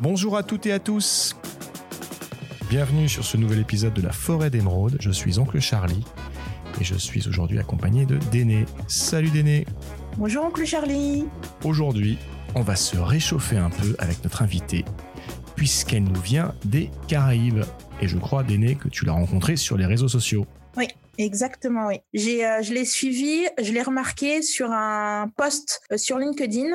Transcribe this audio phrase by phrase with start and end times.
[0.00, 1.34] Bonjour à toutes et à tous.
[2.70, 4.96] Bienvenue sur ce nouvel épisode de la Forêt d'Émeraude.
[5.00, 6.04] Je suis Oncle Charlie
[6.80, 8.64] et je suis aujourd'hui accompagné de Déné.
[8.86, 9.66] Salut Déné.
[10.16, 11.24] Bonjour Oncle Charlie.
[11.64, 12.16] Aujourd'hui,
[12.54, 14.84] on va se réchauffer un peu avec notre invitée
[15.56, 17.64] puisqu'elle nous vient des Caraïbes.
[18.00, 20.46] Et je crois, Déné, que tu l'as rencontrée sur les réseaux sociaux.
[21.18, 21.96] Exactement, oui.
[22.14, 26.68] J'ai, euh, je l'ai suivie, je l'ai remarqué sur un post euh, sur LinkedIn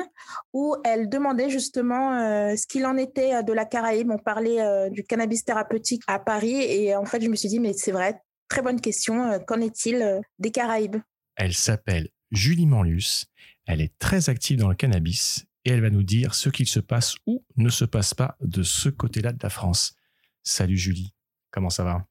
[0.52, 4.10] où elle demandait justement euh, ce qu'il en était de la Caraïbe.
[4.10, 7.72] On parlait du cannabis thérapeutique à Paris et en fait, je me suis dit, mais
[7.72, 9.40] c'est vrai, très bonne question.
[9.46, 10.96] Qu'en est-il des Caraïbes?
[11.36, 13.24] Elle s'appelle Julie Manlus.
[13.66, 16.80] Elle est très active dans le cannabis et elle va nous dire ce qu'il se
[16.80, 19.96] passe ou ne se passe pas de ce côté-là de la France.
[20.42, 21.14] Salut Julie,
[21.50, 22.06] comment ça va?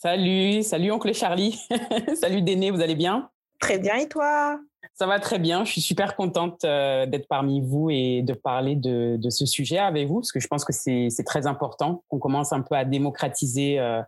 [0.00, 1.58] Salut, salut oncle Charlie.
[2.20, 3.30] salut Déné, vous allez bien?
[3.58, 4.60] Très bien et toi?
[4.94, 8.76] Ça va très bien, je suis super contente euh, d'être parmi vous et de parler
[8.76, 12.52] de, ce sujet avec vous, parce que je pense que c'est très important qu'on commence
[12.52, 14.00] un peu à démocratiser euh,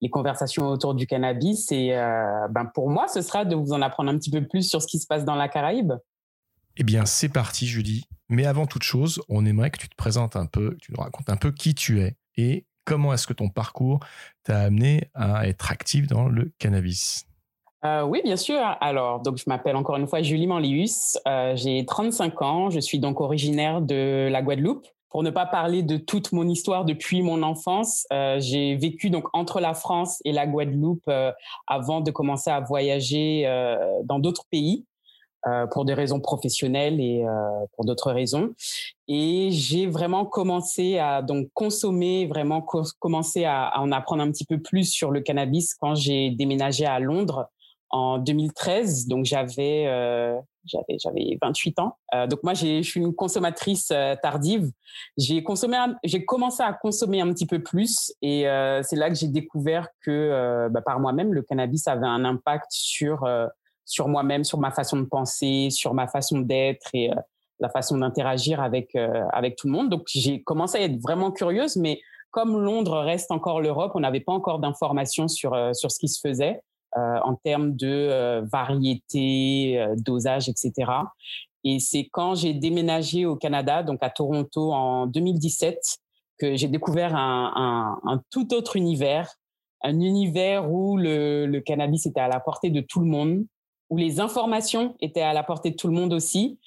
[0.00, 1.70] les conversations autour du cannabis.
[1.72, 4.66] Et euh, ben pour moi, ce sera de vous en apprendre un petit peu plus
[4.66, 5.92] sur ce qui se passe dans la Caraïbe.
[6.78, 8.04] Eh bien, c'est parti, Julie.
[8.30, 11.02] Mais avant toute chose, on aimerait que tu te présentes un peu, que tu nous
[11.02, 14.00] racontes un peu qui tu es et comment est-ce que ton parcours
[14.44, 17.26] t'a amené à être active dans le cannabis?
[17.84, 18.60] Euh, oui, bien sûr.
[18.80, 21.18] Alors, donc, je m'appelle encore une fois Julie Manlius.
[21.28, 22.70] Euh, j'ai 35 ans.
[22.70, 24.86] Je suis donc originaire de la Guadeloupe.
[25.10, 29.28] Pour ne pas parler de toute mon histoire depuis mon enfance, euh, j'ai vécu donc
[29.32, 31.08] entre la France et la Guadeloupe
[31.68, 33.44] avant de commencer à voyager
[34.04, 34.86] dans d'autres pays.
[35.46, 38.54] Euh, pour des raisons professionnelles et euh, pour d'autres raisons.
[39.08, 42.62] Et j'ai vraiment commencé à donc consommer, vraiment
[42.98, 46.86] commencer à, à, en apprendre un petit peu plus sur le cannabis quand j'ai déménagé
[46.86, 47.50] à Londres
[47.94, 49.06] en 2013.
[49.06, 51.96] Donc j'avais euh, j'avais j'avais 28 ans.
[52.14, 54.70] Euh, donc moi je suis une consommatrice euh, tardive.
[55.16, 58.46] J'ai consommé j'ai commencé à consommer un petit peu plus et
[58.82, 63.26] c'est là que j'ai découvert que bah, par moi-même le cannabis avait un impact sur
[63.84, 67.16] sur moi-même, sur ma façon de penser, sur ma façon d'être et euh,
[67.60, 69.90] la façon d'interagir avec euh, avec tout le monde.
[69.90, 72.00] Donc j'ai commencé à être vraiment curieuse, mais
[72.30, 76.08] comme Londres reste encore l'Europe, on n'avait pas encore d'informations sur euh, sur ce qui
[76.08, 76.60] se faisait
[76.96, 80.92] en termes de variété, dosage, etc.
[81.64, 85.98] Et c'est quand j'ai déménagé au Canada, donc à Toronto en 2017,
[86.38, 89.34] que j'ai découvert un, un, un, tout autre univers,
[89.82, 93.44] un univers où le, le cannabis était à la portée de tout le monde,
[93.90, 96.58] où les informations étaient à la portée de tout le monde aussi.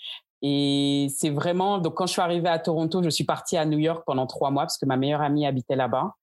[0.41, 3.79] Et c'est vraiment, donc quand je suis arrivée à Toronto, je suis partie à New
[3.79, 6.13] York pendant trois mois parce que ma meilleure amie habitait là-bas.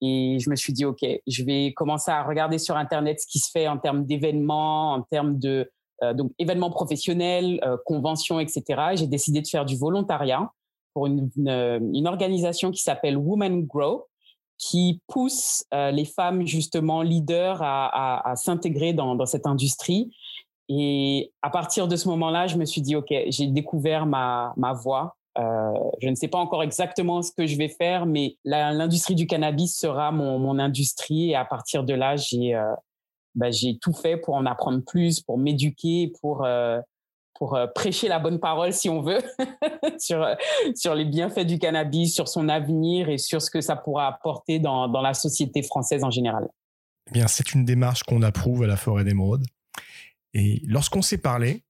[0.00, 3.38] Et je me suis dit, OK, je vais commencer à regarder sur Internet ce qui
[3.38, 5.70] se fait en termes d'événements, en termes de
[6.02, 8.62] euh, donc événements professionnels, euh, conventions, etc.
[8.94, 10.50] J'ai décidé de faire du volontariat
[10.94, 14.06] pour une, organisation qui s'appelle Women Grow,
[14.56, 20.10] qui pousse euh, les femmes justement leaders à, s'intégrer dans cette industrie
[20.72, 24.72] et à partir de ce moment-là, je me suis dit, OK, j'ai découvert ma, ma
[24.72, 25.16] voie.
[25.36, 29.26] Euh, je ne sais pas encore exactement ce que je vais faire, mais l'industrie du
[29.26, 31.30] cannabis sera mon, mon, industrie.
[31.30, 32.72] Et à partir de là, j'ai euh,
[33.50, 36.80] j'ai tout fait pour en apprendre plus, pour m'éduquer, pour euh,
[37.34, 39.22] pour euh, prêcher la bonne parole, si on veut,
[39.98, 40.24] sur
[40.76, 44.60] sur les bienfaits du cannabis, sur son avenir et sur ce que ça pourra apporter
[44.60, 46.48] dans dans la société française en général.
[47.08, 49.44] Eh bien, c'est une démarche qu'on approuve à la Forêt d'Émeraude.
[50.34, 51.64] Et lorsqu'on s'est parlé,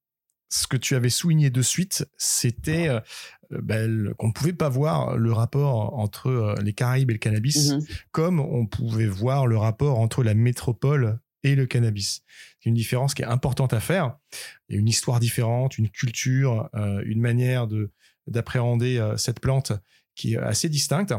[0.50, 3.00] ce que tu avais souligné de suite, c'était euh,
[3.50, 7.70] ben, qu'on ne pouvait pas voir le rapport entre euh, les Caraïbes et le cannabis
[7.70, 8.00] mm-hmm.
[8.10, 12.22] comme on pouvait voir le rapport entre la métropole et le cannabis.
[12.58, 14.18] C'est une différence qui est importante à faire.
[14.68, 17.90] Il y a une histoire différente, une culture, euh, une manière de
[18.26, 19.72] d'appréhender cette plante
[20.14, 21.14] qui est assez distincte.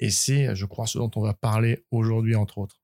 [0.00, 2.79] Et c'est, je crois, ce dont on va parler aujourd'hui, entre autres.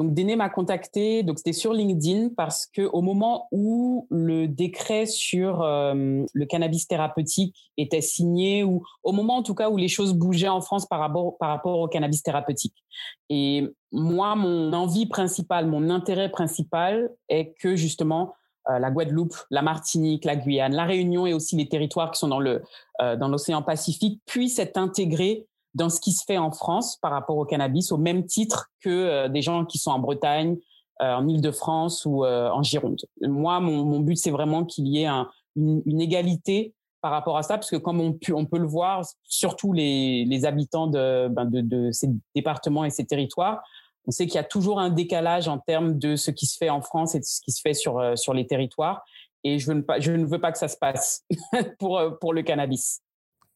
[0.00, 5.04] Donc Déné m'a contacté, donc c'était sur LinkedIn parce que au moment où le décret
[5.04, 9.88] sur euh, le cannabis thérapeutique était signé, ou au moment en tout cas où les
[9.88, 12.82] choses bougeaient en France par rapport au cannabis thérapeutique.
[13.28, 18.32] Et moi, mon envie principale, mon intérêt principal est que justement
[18.70, 22.28] euh, la Guadeloupe, la Martinique, la Guyane, la Réunion et aussi les territoires qui sont
[22.28, 26.96] dans euh, dans l'océan Pacifique puissent être intégrés dans ce qui se fait en France
[27.00, 30.56] par rapport au cannabis, au même titre que euh, des gens qui sont en Bretagne,
[31.00, 33.00] euh, en Île-de-France ou euh, en Gironde.
[33.22, 37.38] Moi, mon, mon but, c'est vraiment qu'il y ait un, une, une, égalité par rapport
[37.38, 41.28] à ça, parce que comme on, on peut le voir, surtout les, les habitants de,
[41.28, 43.62] ben de, de, ces départements et ces territoires,
[44.06, 46.68] on sait qu'il y a toujours un décalage en termes de ce qui se fait
[46.68, 49.02] en France et de ce qui se fait sur, sur les territoires.
[49.44, 51.24] Et je, veux ne pas, je ne veux pas que ça se passe
[51.78, 53.00] pour, pour le cannabis.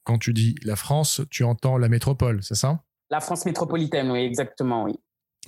[0.05, 2.83] Quand tu dis la France, tu entends la métropole, c'est ça?
[3.11, 4.95] La France métropolitaine, oui, exactement, oui.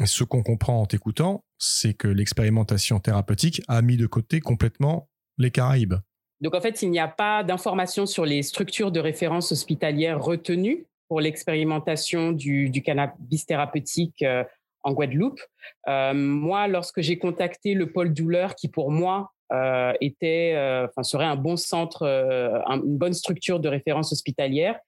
[0.01, 5.09] Et ce qu'on comprend en t'écoutant, c'est que l'expérimentation thérapeutique a mis de côté complètement
[5.39, 5.95] les Caraïbes.
[6.41, 10.87] Donc en fait, il n'y a pas d'informations sur les structures de référence hospitalière retenues
[11.09, 14.45] pour l'expérimentation du, cannabis thérapeutique euh,
[14.83, 15.41] en Guadeloupe.
[15.89, 21.03] Euh, moi, lorsque j'ai contacté le pôle douleur, qui pour moi euh, était, euh, enfin,
[21.03, 24.79] serait un bon centre, euh, une bonne structure de référence hospitalière.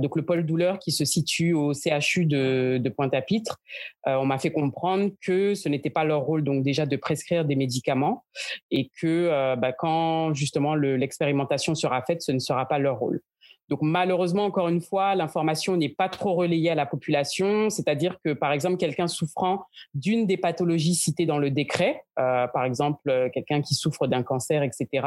[0.00, 3.58] donc le pôle douleur qui se situe au CHU de, de Pointe-à-Pitre,
[4.04, 7.56] on m'a fait comprendre que ce n'était pas leur rôle donc déjà de prescrire des
[7.56, 8.24] médicaments
[8.70, 13.22] et que bah, quand justement l'expérimentation sera faite, ce ne sera pas leur rôle.
[13.68, 18.32] Donc malheureusement, encore une fois, l'information n'est pas trop relayée à la population, c'est-à-dire que
[18.32, 23.28] par exemple, quelqu'un souffrant d'une des pathologies citées dans le décret, euh, par exemple euh,
[23.32, 25.06] quelqu'un qui souffre d'un cancer, etc.,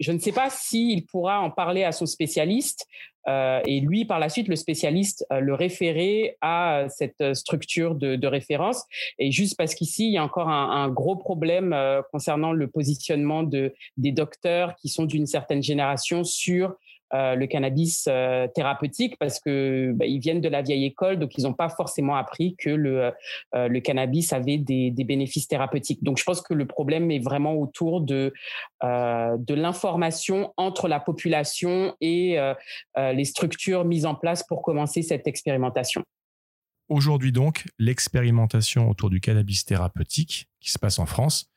[0.00, 2.86] je ne sais pas s'il pourra en parler à son spécialiste
[3.28, 8.84] euh, et lui, par la suite, le spécialiste le référer à cette structure de, référence.
[9.20, 11.76] Et juste parce qu'ici, il y a encore un, gros problème
[12.10, 16.74] concernant le positionnement de, des docteurs qui sont d'une certaine génération sur
[17.14, 21.36] euh, le cannabis euh, thérapeutique parce que bah, ils viennent de la vieille école, donc
[21.36, 23.12] ils n'ont pas forcément appris que le,
[23.54, 26.02] euh, cannabis avait des, bénéfices thérapeutiques.
[26.02, 28.32] Donc je pense que le problème est vraiment autour de
[28.80, 32.38] l'information entre la population et
[32.96, 36.04] les structures mises en place pour commencer cette expérimentation.
[36.88, 41.50] Aujourd'hui donc, l'expérimentation autour du cannabis thérapeutique qui se passe en France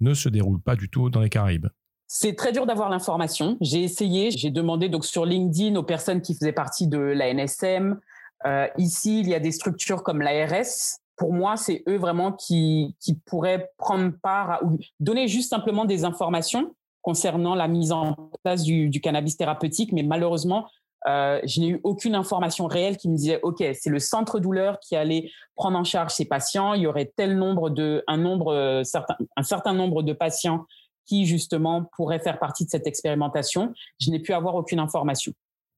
[0.00, 1.68] ne se déroule pas du tout dans les Caraïbes.
[2.10, 3.58] C'est très dur d'avoir l'information.
[3.60, 8.00] J'ai essayé, j'ai demandé donc sur LinkedIn aux personnes qui faisaient partie de la NSM.
[8.46, 11.00] Euh, ici, il y a des structures comme l'ARS.
[11.16, 12.96] Pour moi, c'est eux vraiment qui,
[13.26, 18.90] pourraient prendre part ou donner juste simplement des informations concernant la mise en place du,
[19.02, 19.92] cannabis thérapeutique.
[19.92, 20.66] Mais malheureusement,
[21.08, 24.80] euh, je n'ai eu aucune information réelle qui me disait OK, c'est le centre douleur
[24.80, 26.72] qui allait prendre en charge ces patients.
[26.72, 30.64] Il y aurait tel nombre de un nombre euh, certain un certain nombre de patients
[31.08, 33.72] qui justement pourrait faire partie de cette expérimentation.
[34.00, 35.32] Je n'ai pu avoir aucune information.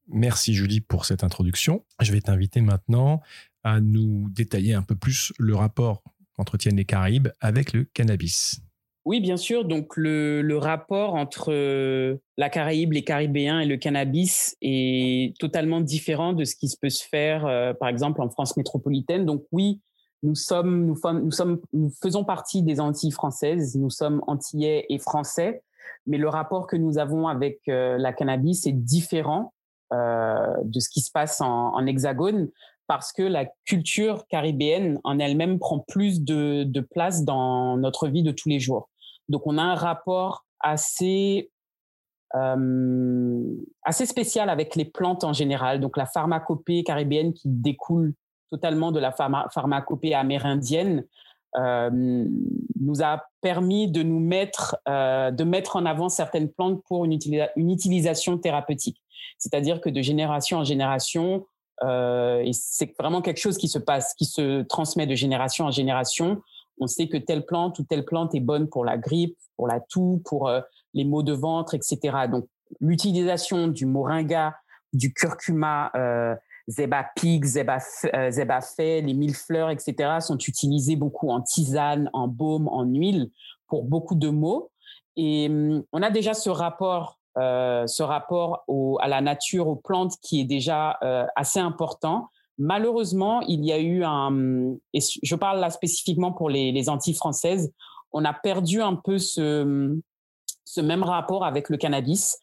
[0.09, 1.85] Merci Julie pour cette introduction.
[2.00, 3.21] Je vais t'inviter maintenant
[3.62, 8.61] à nous détailler un peu plus le rapport qu'entretiennent les Caraïbes avec le cannabis.
[9.06, 9.65] Oui, bien sûr.
[9.65, 16.44] Donc le, rapport entre la Caraïbe, les Caribéens et le cannabis est totalement différent de
[16.44, 19.25] ce qui se peut se faire, euh, par exemple, en France métropolitaine.
[19.25, 19.81] Donc oui,
[20.23, 23.77] nous sommes, nous, nous sommes, nous faisons partie des Antilles françaises.
[23.77, 25.63] Nous sommes antillais et français,
[26.07, 29.55] mais le rapport que nous avons avec euh, la cannabis est différent
[29.93, 32.49] euh, de ce qui se passe en, en, hexagone
[32.87, 38.23] parce que la culture caribéenne en elle-même prend plus de, de, place dans notre vie
[38.23, 38.91] de tous les jours.
[39.29, 41.51] Donc on a un rapport assez
[42.37, 45.81] euh, assez spécial avec les plantes en général.
[45.81, 48.15] Donc la pharmacopée caribéenne qui découle
[48.50, 51.05] totalement de la pharmacopée amérindienne,
[51.56, 51.91] euh,
[52.81, 57.19] nous a permis de nous mettre, euh, de mettre en avant certaines plantes pour une,
[57.56, 59.02] utilisation thérapeutique.
[59.38, 61.47] C'est-à-dire que de génération en génération,
[61.82, 65.70] euh, et c'est vraiment quelque chose qui se passe, qui se transmet de génération en
[65.70, 66.41] génération.
[66.79, 69.81] On sait que telle plante ou telle plante est bonne pour la grippe, pour la
[69.81, 70.50] toux, pour
[70.94, 72.29] les maux de ventre, etc.
[72.31, 72.47] Donc,
[72.80, 74.54] l'utilisation du moringa,
[74.92, 75.90] du curcuma,
[76.71, 77.79] Zeba Pig, Zeba,
[78.15, 78.31] euh,
[78.79, 80.21] les mille fleurs, etc.
[80.21, 83.31] sont utilisés beaucoup en tisane, en baume, en huile
[83.67, 84.71] pour beaucoup de maux.
[85.17, 88.65] Et hum, on a déjà ce rapport, euh, ce rapport
[89.00, 92.29] à la nature, aux plantes qui est déjà euh, assez important.
[92.59, 97.15] Malheureusement, il y a eu un, et je parle là spécifiquement pour les, les Antilles
[97.15, 97.73] françaises,
[98.12, 99.99] on a perdu un peu ce,
[100.65, 102.39] ce même rapport avec le cannabis.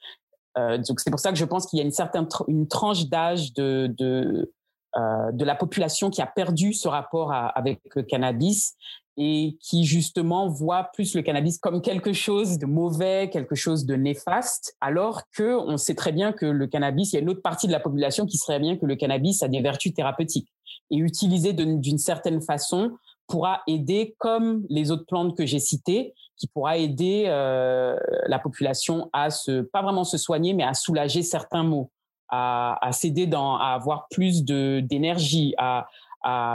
[0.57, 3.53] Euh, c'est pour ça que je pense qu'il y a une certaine une tranche d'âge
[3.53, 4.53] de de,
[4.97, 8.75] euh, de la population qui a perdu ce rapport avec le cannabis
[9.17, 13.95] et qui justement voit plus le cannabis comme quelque chose de mauvais, quelque chose de
[13.95, 17.41] néfaste, alors que on sait très bien que le cannabis, il y a une autre
[17.41, 20.49] partie de la population qui serait bien que le cannabis a des vertus thérapeutiques
[20.91, 22.91] et utilisé d'une certaine façon
[23.27, 29.09] pourra aider, comme les autres plantes que j'ai citées, qui pourra aider euh, la population
[29.13, 31.91] à se, pas vraiment se soigner, mais à soulager certains maux,
[32.29, 35.87] à, à s'aider dans, à avoir plus de d'énergie, à,
[36.23, 36.53] à,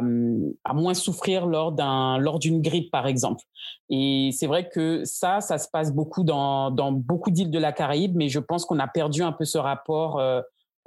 [0.65, 3.43] à, moins souffrir lors d'un lors d'une grippe par exemple.
[3.91, 7.73] Et c'est vrai que ça, ça se passe beaucoup dans, dans beaucoup d'îles de la
[7.73, 10.41] Caraïbe, mais je pense qu'on a perdu un peu ce rapport euh,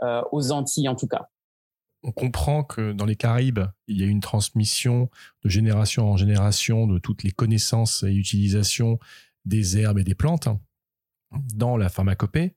[0.03, 1.27] euh, aux Antilles en tout cas
[2.05, 5.09] on comprend que dans les Caraïbes, il y a une transmission
[5.43, 8.99] de génération en génération de toutes les connaissances et utilisations
[9.45, 10.47] des herbes et des plantes
[11.55, 12.55] dans la pharmacopée.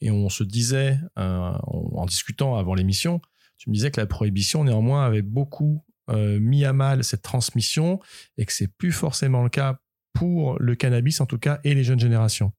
[0.00, 3.20] et on se disait, en discutant avant l'émission,
[3.58, 8.00] tu me disais que la prohibition, néanmoins, avait beaucoup mis à mal cette transmission
[8.36, 9.78] et que c'est plus forcément le cas
[10.12, 12.52] pour le cannabis, en tout cas, et les jeunes générations.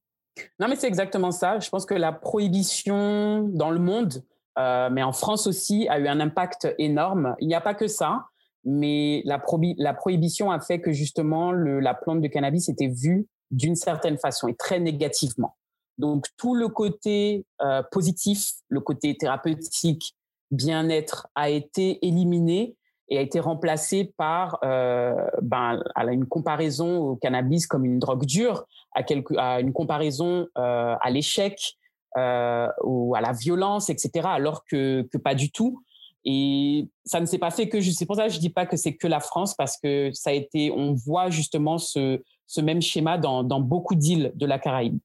[0.58, 1.60] Non, mais c'est exactement ça.
[1.60, 4.24] Je pense que la prohibition dans le monde,
[4.58, 7.34] euh, mais en France aussi, a eu un impact énorme.
[7.40, 8.26] Il n'y a pas que ça,
[8.64, 9.42] mais la,
[9.78, 14.18] la prohibition a fait que justement le, la plante de cannabis était vue d'une certaine
[14.18, 15.56] façon et très négativement.
[15.98, 20.14] Donc tout le côté euh, positif, le côté thérapeutique,
[20.50, 22.76] bien-être a été éliminé
[23.08, 28.64] et a été remplacé par euh, ben, une comparaison au cannabis comme une drogue dure,
[28.92, 31.76] à, quelque, à une comparaison euh, à l'échec
[32.16, 34.28] euh, ou à la violence, etc.
[34.30, 35.82] Alors que, pas du tout.
[36.24, 38.76] Et ça ne s'est pas fait que c'est pour ça que je dis pas que
[38.76, 42.20] c'est que la France parce que ça a été, on voit justement ce,
[42.62, 44.98] même schéma dans, beaucoup d'îles de la Caraïbe.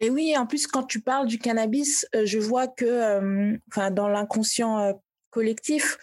[0.00, 4.94] Et oui, en plus, quand tu parles du cannabis, je vois que, enfin, dans l'inconscient
[5.34, 5.98] collectif.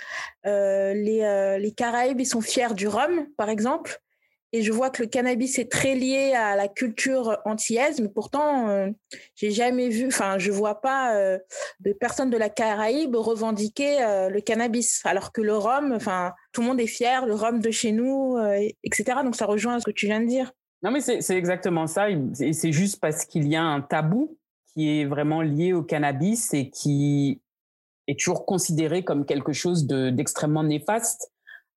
[0.46, 4.00] Euh, les, euh, les Caraïbes, ils sont fiers du rhum, par exemple.
[4.54, 8.70] Et je vois que le cannabis est très lié à la culture antillaise, mais pourtant,
[8.70, 8.90] euh,
[9.36, 11.16] j'ai jamais vu, enfin, je vois pas
[11.80, 16.68] de personnes de la Caraïbe revendiquer le cannabis, alors que le rhum, enfin, tout le
[16.68, 18.38] monde est fier, le rhum de chez nous,
[18.84, 19.20] etc.
[19.24, 20.52] Donc ça rejoint ce que tu viens de dire.
[20.84, 22.10] Non, mais c'est exactement ça.
[22.10, 24.38] Et c'est juste parce qu'il y a un tabou
[24.74, 27.42] qui est vraiment lié au cannabis et qui
[28.08, 31.32] est toujours considéré comme quelque chose d'extrêmement néfaste,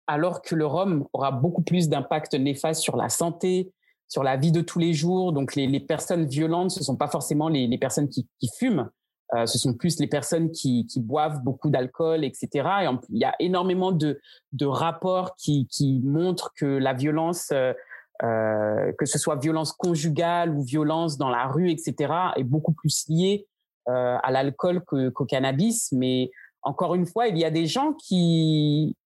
[0.06, 3.72] alors que le rhum aura beaucoup plus d'impact néfaste sur la santé,
[4.08, 5.32] sur la vie de tous les jours.
[5.32, 8.26] Donc les, personnes violentes, ce sont pas forcément les, personnes qui,
[8.58, 8.90] fument,
[9.34, 12.48] euh, ce sont plus les personnes qui, boivent beaucoup d'alcool, etc.
[12.82, 14.20] Et il y a énormément de,
[14.62, 15.66] rapports qui,
[16.04, 17.72] montrent que la violence, euh,
[18.22, 23.06] euh, que ce soit violence conjugale ou violence dans la rue, etc., est beaucoup plus
[23.08, 23.46] liée
[23.88, 25.90] euh, à l'alcool qu'au cannabis.
[25.92, 26.30] Mais
[26.62, 28.96] encore une fois, il y a des gens qui,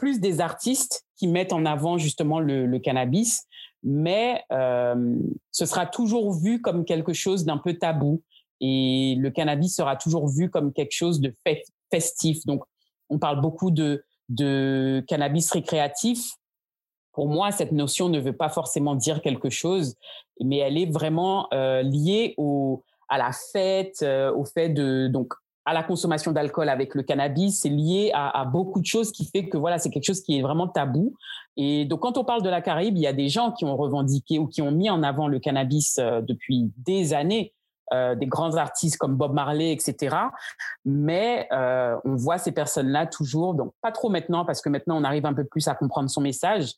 [0.00, 3.46] plus des artistes, qui mettent en avant justement le, cannabis,
[3.82, 5.14] mais euh,
[5.52, 8.22] ce sera toujours vu comme quelque chose d'un peu tabou.
[8.62, 11.34] Et le cannabis sera toujours vu comme quelque chose de
[11.92, 12.46] festif.
[12.46, 12.62] Donc,
[13.10, 14.02] on parle beaucoup de,
[15.06, 16.32] cannabis récréatif.
[17.12, 19.96] Pour moi, cette notion ne veut pas forcément dire quelque chose,
[20.42, 25.34] mais elle est vraiment euh, liée au, à la fête, euh, au fait de donc
[25.70, 29.48] à la consommation d'alcool avec le cannabis, c'est lié à, beaucoup de choses qui fait
[29.48, 31.14] que voilà, c'est quelque chose qui est vraiment tabou.
[31.56, 33.76] Et donc quand on parle de la Caraïbe, il y a des gens qui ont
[33.76, 37.54] revendiqué ou qui ont mis en avant le cannabis euh, depuis des années.
[37.92, 40.16] Euh, des grands artistes comme Bob Marley, etc.
[40.84, 45.26] Mais on voit ces personnes-là toujours, donc pas trop maintenant parce que maintenant on arrive
[45.26, 46.74] un peu plus à comprendre son message,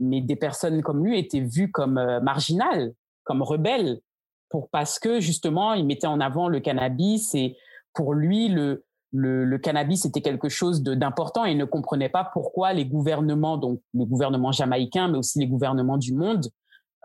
[0.00, 4.00] mais des personnes comme lui étaient vues comme marginales, comme rebelles,
[4.48, 7.56] pour parce que justement il mettait en avant le cannabis et
[7.96, 12.84] pour lui le cannabis était quelque chose d'important et il ne comprenait pas pourquoi les
[12.84, 16.46] gouvernements, donc le gouvernement jamaïcain, mais aussi les gouvernements du monde,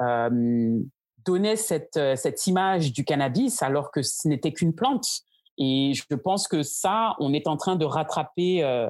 [0.02, 0.80] euh,
[1.26, 5.24] donnaient cette, cette image du cannabis alors que ce n'était qu'une plante.
[5.58, 8.90] Et je pense que ça, on est en train de rattraper, euh,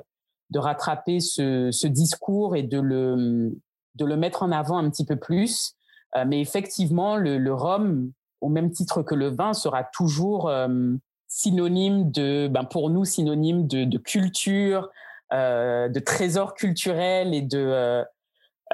[0.52, 5.74] de rattraper ce, discours et de le, mettre en avant un petit peu plus.
[6.16, 10.94] Euh, mais effectivement, le, rhum, au même titre que le vin, sera toujours euh,
[11.32, 14.90] synonyme de, ben pour nous, synonyme de, de culture,
[15.32, 18.04] euh, de trésor culturel et de, euh,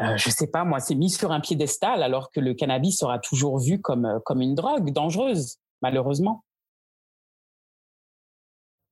[0.01, 3.19] euh, je sais pas moi, c'est mis sur un piédestal alors que le cannabis sera
[3.19, 6.43] toujours vu comme, comme une drogue dangereuse, malheureusement.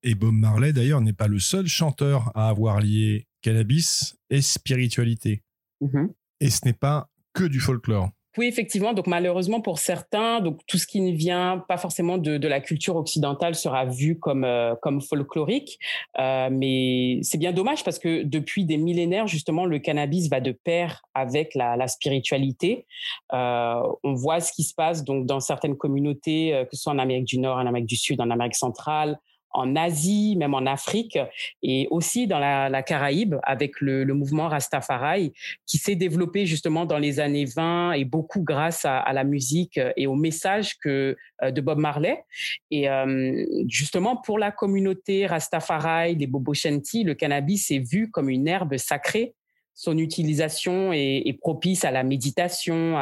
[0.04, 5.42] Et Bob Marley, d'ailleurs, n'est pas le seul chanteur à avoir lié cannabis et spiritualité.
[5.82, 6.12] Mm-hmm.
[6.38, 8.10] Et ce n'est pas que du folklore.
[8.36, 8.92] Oui, effectivement.
[8.92, 12.96] Donc malheureusement pour certains, donc tout ce qui ne vient pas forcément de, la culture
[12.96, 15.78] occidentale sera vu comme euh, comme folklorique.
[16.18, 20.52] Euh, mais c'est bien dommage parce que depuis des millénaires justement le cannabis va de
[20.52, 22.86] pair avec la, spiritualité.
[23.32, 26.98] Euh, on voit ce qui se passe donc dans certaines communautés, que ce soit en
[26.98, 29.18] Amérique du Nord, en Amérique du Sud, en Amérique centrale,
[29.56, 31.18] en Asie, même en Afrique,
[31.62, 35.32] et aussi dans la, Caraïbe avec le, mouvement Rastafari
[35.66, 39.80] qui s'est développé justement dans les années 20 et beaucoup grâce à, à la musique
[39.96, 42.24] et au message que euh, de Bob Marley.
[42.70, 48.30] Et euh, justement pour la communauté Rastafari, les Bobo Shanti, le cannabis est vu comme
[48.30, 49.34] une herbe sacrée
[49.76, 52.96] son utilisation est, propice à la méditation,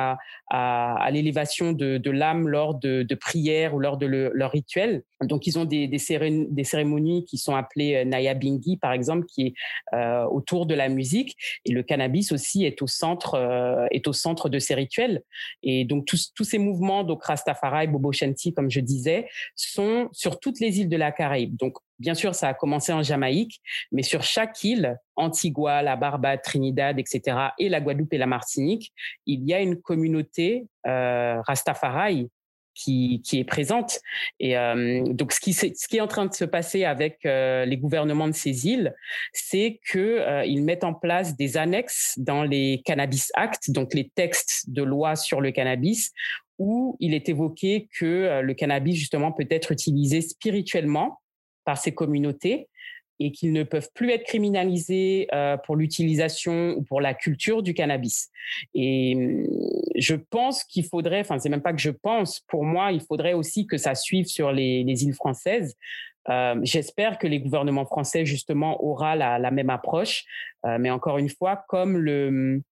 [0.51, 5.05] à, l'élévation de, l'âme lors de, prières ou lors de leur rituel.
[5.23, 9.55] Donc, ils ont des, cérémonies qui sont appelées euh, Naya Bingi, par exemple, qui est
[9.95, 11.37] euh, autour de la musique.
[11.65, 15.23] Et le cannabis aussi est au centre, euh, est au centre de ces rituels.
[15.63, 20.41] Et donc, tous, tous ces mouvements, donc Rastafari, Bobo Shanti, comme je disais, sont sur
[20.41, 21.57] toutes les îles de la Caraïbe.
[21.57, 23.61] Donc, Bien sûr, ça a commencé en Jamaïque,
[23.93, 28.93] mais sur chaque île, Antigua, la Barbade, Trinidad, etc., et la Guadeloupe et la Martinique,
[29.27, 31.41] il y a une communauté euh,
[32.75, 34.01] qui, est présente.
[34.41, 38.29] Et euh, donc, ce qui, est en train de se passer avec euh, les gouvernements
[38.29, 38.95] de ces îles,
[39.33, 44.11] c'est qu'ils euh, ils mettent en place des annexes dans les Cannabis Act, donc les
[44.15, 46.13] textes de loi sur le cannabis,
[46.59, 51.21] où il est évoqué que euh, le cannabis, justement, peut être utilisé spirituellement
[51.65, 52.69] par ces communautés
[53.21, 57.75] et qu'ils ne peuvent plus être criminalisés euh, pour l'utilisation ou pour la culture du
[57.75, 58.31] cannabis.
[58.75, 59.47] Et hum,
[59.97, 63.35] je pense qu'il faudrait, enfin c'est même pas que je pense, pour moi il faudrait
[63.35, 65.77] aussi que ça suive sur les, îles françaises.
[66.31, 70.25] Euh, j'espère que les gouvernements français justement aura la, même approche,
[70.65, 72.63] euh, mais encore une fois, comme le hum,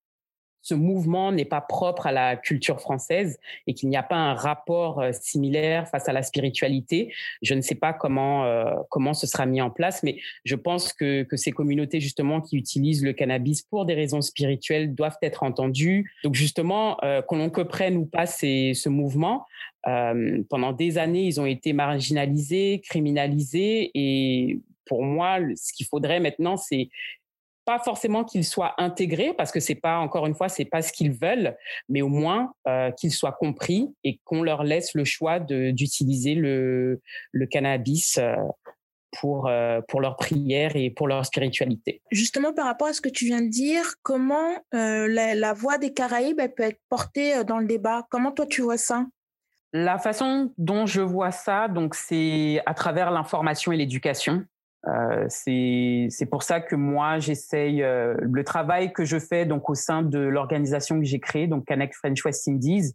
[0.62, 4.34] ce mouvement n'est pas propre à la culture française et qu'il n'y a pas un
[4.34, 7.12] rapport euh, similaire face à la spiritualité.
[7.42, 10.92] Je ne sais pas comment euh, comment ce sera mis en place, mais je pense
[10.92, 15.42] que que ces communautés justement qui utilisent le cannabis pour des raisons spirituelles doivent être
[15.42, 16.12] entendues.
[16.22, 19.46] Donc justement, euh, qu'on que prenne ou pas ces, ce mouvement,
[19.84, 26.56] pendant des années, ils ont été marginalisés, criminalisés et pour moi, ce qu'il faudrait maintenant,
[26.56, 26.88] c'est
[27.64, 30.92] pas forcément qu'ils soient intégrés parce que c'est pas encore une fois c'est pas ce
[30.92, 31.56] qu'ils veulent
[31.88, 37.00] mais au moins euh, qu'ils soient compris et qu'on leur laisse le choix d'utiliser le,
[37.32, 38.34] le cannabis euh,
[39.20, 42.00] pour euh, pour leur prière et pour leur spiritualité.
[42.10, 45.92] Justement par rapport à ce que tu viens de dire, comment la, la, voix des
[45.92, 48.06] Caraïbes elle peut être portée dans le débat?
[48.10, 49.06] Comment toi tu vois ça?
[49.74, 54.44] La façon dont je vois ça donc c'est à travers l'information et l'éducation.
[54.88, 59.76] Euh, c'est pour ça que moi j'essaye euh, le travail que je fais donc au
[59.76, 62.92] sein de l'organisation que j'ai créée donc Connect French West Indies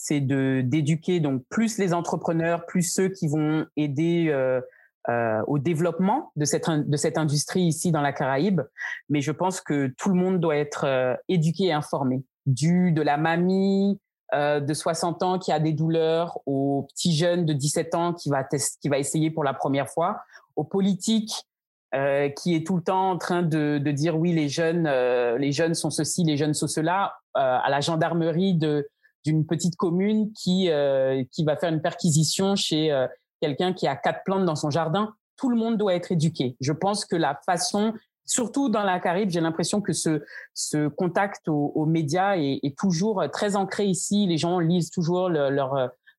[0.00, 4.60] c'est de d'éduquer donc plus les entrepreneurs plus ceux qui vont aider euh,
[5.08, 8.60] euh au développement de cette de cette industrie ici dans la Caraïbe.
[9.08, 12.22] Mais je pense que tout le monde doit être euh, éduqué et informé.
[12.46, 14.00] Du de la mamie
[14.34, 18.44] de 60 ans qui a des douleurs au petit jeune de 17 ans qui va
[18.44, 20.20] qui va essayer pour la première fois
[20.58, 21.46] aux politiques
[21.94, 25.52] euh, qui est tout le temps en train de, dire oui les jeunes euh, les
[25.52, 28.86] jeunes sont ceci les jeunes sont cela euh, à la gendarmerie de
[29.24, 30.70] d'une petite commune qui
[31.32, 33.06] qui va faire une perquisition chez
[33.40, 35.12] quelqu'un qui a quatre plantes dans son jardin.
[35.36, 36.56] Tout le monde doit être éduqué.
[36.60, 37.94] Je pense que la façon
[38.24, 40.22] surtout dans la Caraïbe j'ai l'impression que ce
[40.54, 44.26] ce contact aux, médias est, toujours très ancré ici.
[44.26, 45.50] Les gens lisent toujours leur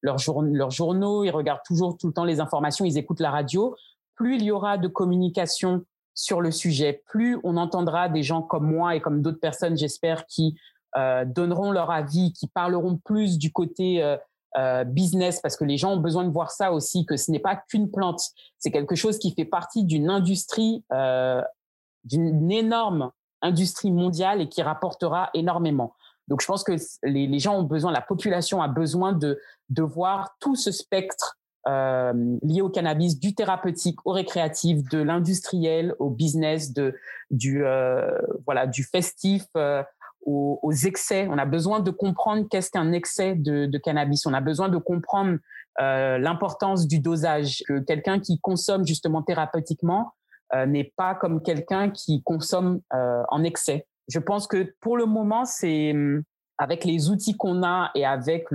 [0.02, 3.76] leurs leurs journaux, ils regardent toujours tout le temps les informations, ils écoutent la radio
[4.20, 8.70] plus il y aura de communication sur le sujet, plus on entendra des gens comme
[8.70, 10.60] moi et comme d'autres personnes, j'espère, qui
[10.98, 14.18] euh, donneront leur avis, qui parleront plus du côté euh,
[14.58, 17.40] euh, business, parce que les gens ont besoin de voir ça aussi, que ce n'est
[17.40, 18.22] pas qu'une plante,
[18.58, 20.84] c'est quelque chose qui fait partie d'une industrie,
[22.04, 25.96] d'une énorme industrie mondiale et qui rapportera énormément.
[26.28, 29.38] Donc je pense que les, gens ont besoin, la population a besoin de
[29.82, 36.10] voir tout ce spectre euh, liées au cannabis, du thérapeutique au récréatif, de l'industriel au
[36.10, 36.96] business, de,
[37.32, 39.84] du, euh, voilà, du festif euh,
[40.26, 41.28] aux, excès.
[41.30, 44.26] On a besoin de comprendre qu'est-ce qu'un excès de, de, cannabis.
[44.26, 45.38] On a besoin de comprendre
[45.82, 47.64] euh, l'importance du dosage.
[47.68, 50.14] Que quelqu'un qui consomme justement thérapeutiquement
[50.66, 53.86] n'est pas comme quelqu'un qui consomme en excès.
[54.08, 55.94] Je pense que pour le moment, c'est
[56.60, 58.48] avec les outils qu'on a et avec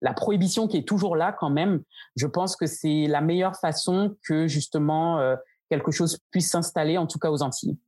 [0.00, 1.82] la prohibition qui est toujours là quand même,
[2.16, 5.36] je pense que c'est la meilleure façon que justement euh,
[5.68, 7.78] quelque chose puisse s'installer, en tout cas aux Antilles.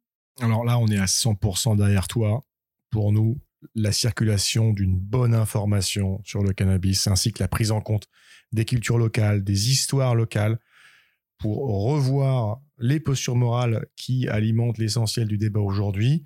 [0.41, 2.45] Alors là, on est à 100% derrière toi.
[2.91, 3.39] Pour nous,
[3.75, 8.07] la circulation d'une bonne information sur le cannabis, ainsi que la prise en compte
[8.53, 10.59] des cultures locales, des histoires locales,
[11.39, 16.25] pour revoir les postures morales qui alimentent l'essentiel du débat aujourd'hui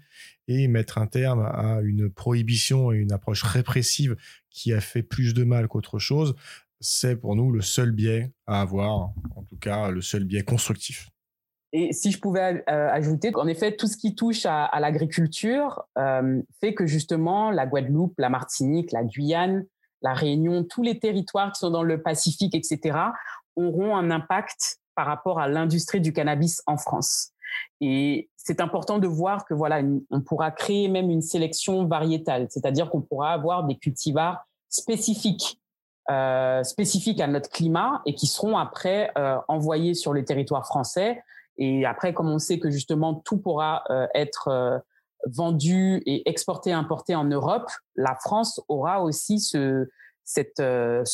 [0.49, 4.17] et mettre un terme à une prohibition et une approche répressive
[4.51, 6.35] qui a fait plus de mal qu'autre chose,
[6.81, 11.09] c'est pour nous le seul biais à avoir, en tout cas le seul biais constructif.
[11.73, 16.41] Et si je pouvais euh, ajouter, en effet, tout ce qui touche à, l'agriculture euh,
[16.61, 19.67] fait que justement la Guadeloupe, la Martinique, la Guyane,
[20.03, 22.99] la Réunion, tous les territoires qui sont dans le Pacifique, etc.,
[23.57, 27.33] auront un impact par rapport à l'industrie du cannabis en France.
[27.81, 32.91] Et c'est important de voir que voilà, on pourra créer même une sélection variétale, c'est-à-dire
[32.91, 35.61] qu'on pourra avoir des cultivars spécifiques
[36.09, 41.21] euh, spécifiques à notre climat et qui seront après euh, envoyés sur le territoire français.
[41.59, 44.85] Et après, comme on sait que justement tout pourra euh, être
[45.27, 49.89] vendu et exporté, importé en Europe, la France aura aussi ce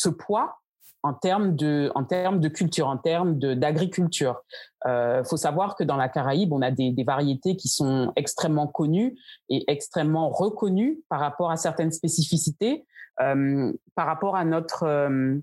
[0.09, 0.59] poids
[1.03, 4.41] en termes de, en termes de culture, en termes d'agriculture.
[4.85, 8.67] Il euh, faut savoir que dans la Caraïbe, on a des, variétés qui sont extrêmement
[8.67, 9.17] connues
[9.49, 12.85] et extrêmement reconnues par rapport à certaines spécificités.
[13.21, 15.37] Euh, par rapport à notre euh,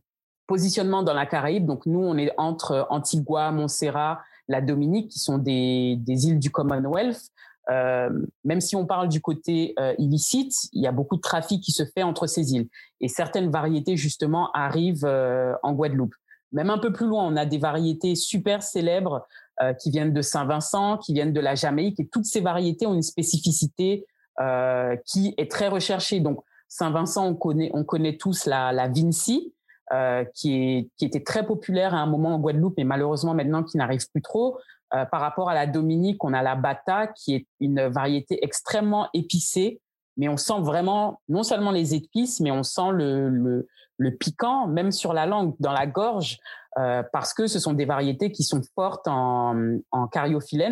[0.46, 5.38] positionnement dans la Caraïbe, donc nous, on est entre Antigua, Montserrat, la Dominique, qui sont
[5.38, 7.30] des, des îles du Commonwealth.
[7.70, 8.10] Euh,
[8.44, 11.72] même si on parle du côté euh, illicite, il y a beaucoup de trafic qui
[11.72, 12.68] se fait entre ces îles.
[13.00, 16.14] Et certaines variétés, justement, arrivent euh, en Guadeloupe.
[16.52, 19.26] Même un peu plus loin, on a des variétés super célèbres
[19.78, 22.00] qui viennent de Saint-Vincent, qui viennent de la Jamaïque.
[22.00, 24.06] Et toutes ces variétés ont une spécificité
[25.04, 26.18] qui est très recherchée.
[26.18, 29.52] Donc, Saint-Vincent, on connaît, on connaît tous la, la Vinci,
[30.34, 34.08] qui, qui était très populaire à un moment en Guadeloupe, mais malheureusement maintenant qui n'arrive
[34.10, 34.58] plus trop.
[34.94, 39.08] Euh, par rapport à la Dominique, on a la Bata, qui est une variété extrêmement
[39.14, 39.80] épicée,
[40.16, 44.66] mais on sent vraiment non seulement les épices, mais on sent le, le, le piquant,
[44.66, 46.38] même sur la langue, dans la gorge,
[46.78, 50.08] euh, parce que ce sont des variétés qui sont fortes en, en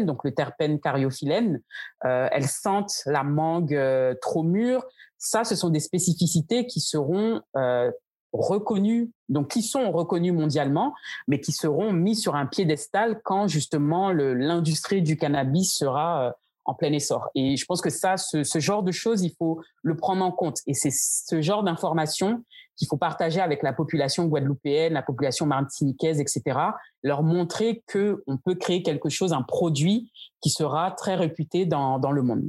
[0.05, 1.61] donc le terpène cariophyllène.
[2.05, 4.85] Euh, elles sentent la mangue euh, trop mûre.
[5.19, 7.91] Ça, ce sont des spécificités qui seront euh,
[8.33, 10.95] reconnus, donc qui sont reconnus mondialement,
[11.27, 16.33] mais qui seront mis sur un piédestal quand justement l'industrie du cannabis sera euh,
[16.65, 17.31] en plein essor.
[17.35, 20.59] Et je pense que ça, ce, genre de choses, il faut le prendre en compte.
[20.67, 22.45] Et c'est ce genre d'informations
[22.77, 26.59] qu'il faut partager avec la population guadeloupéenne, la population martiniquaise, etc.
[27.03, 30.13] Leur montrer que on peut créer quelque chose, un produit
[30.43, 32.49] qui sera très réputé dans, dans le monde.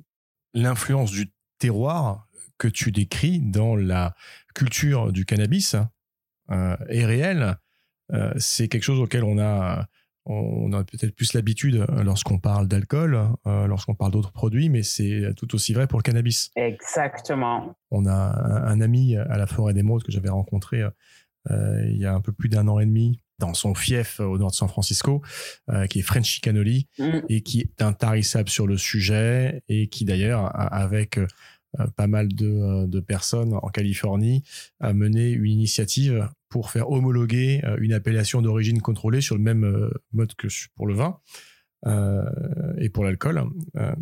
[0.54, 2.28] L'influence du terroir
[2.60, 4.14] que tu décris dans la
[4.54, 5.76] culture du cannabis
[6.52, 7.56] euh, est réelle.
[8.14, 9.88] Euh, c'est quelque chose auquel on a,
[10.26, 15.34] on a peut-être plus l'habitude lorsqu'on parle d'alcool, euh, lorsqu'on parle d'autres produits, mais c'est
[15.36, 16.52] tout aussi vrai pour le cannabis.
[16.56, 17.76] Exactement.
[17.90, 20.84] On a un, un ami à la Forêt d'Émeraude que j'avais rencontré
[21.50, 24.52] il y a un peu plus d'un an et demi dans son fief au nord
[24.52, 25.22] de San Francisco,
[25.72, 27.20] euh, qui est Frenchy Cannoli, mm.
[27.30, 31.20] et qui est intarissable sur le sujet, et qui d'ailleurs, avec
[31.96, 34.44] pas mal de, euh, de, personnes en Californie
[34.80, 39.92] a mené une initiative pour faire homologuer euh, une appellation d'origine contrôlée sur le même
[40.14, 41.20] mode que pour le vin
[42.78, 43.42] et pour l'alcool,